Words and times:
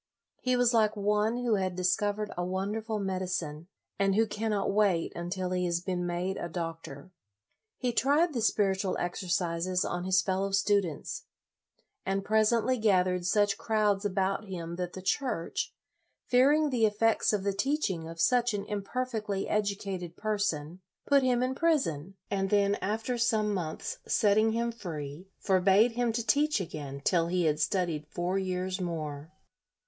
He 0.39 0.55
was 0.55 0.73
like 0.73 0.95
one 0.97 1.35
who 1.37 1.57
had 1.57 1.75
discovered 1.75 2.31
a 2.35 2.43
wonderful 2.43 2.97
medicine, 2.97 3.67
and 3.99 4.15
who 4.15 4.25
cannot 4.25 4.71
wait 4.71 5.15
until 5.15 5.51
he 5.51 5.65
has 5.65 5.79
been 5.79 6.07
made 6.07 6.37
a 6.37 6.49
doctor. 6.49 7.11
He 7.77 7.93
tried 7.93 8.33
the 8.33 8.41
spiritual 8.41 8.97
exercises 8.97 9.85
on 9.85 10.05
his 10.05 10.23
fellow 10.23 10.53
stu 10.53 10.77
LOYOLA 10.81 10.95
63 10.95 10.95
dents, 10.95 11.25
and 12.03 12.25
presently 12.25 12.79
gathered 12.79 13.27
such 13.27 13.59
crowds 13.59 14.03
about 14.03 14.45
him 14.45 14.75
that 14.77 14.93
the 14.93 15.03
Church, 15.03 15.71
fearing 16.25 16.71
the 16.71 16.87
effects 16.87 17.31
of 17.31 17.43
the 17.43 17.53
teaching 17.53 18.07
of 18.09 18.19
such 18.19 18.55
an 18.55 18.65
imper 18.65 19.07
fectly 19.07 19.45
educated 19.47 20.17
person, 20.17 20.79
put 21.05 21.21
him 21.21 21.43
in 21.43 21.53
prison, 21.53 22.15
and 22.31 22.49
then, 22.49 22.73
after 22.81 23.19
some 23.19 23.53
months, 23.53 23.99
setting 24.07 24.53
him 24.53 24.71
free, 24.71 25.27
forbade 25.37 25.91
him 25.91 26.11
to 26.11 26.25
teach 26.25 26.59
again 26.59 27.01
till 27.03 27.27
he 27.27 27.43
had 27.45 27.59
studied 27.59 28.07
four 28.07 28.39
years 28.39 28.81
more. 28.81 29.31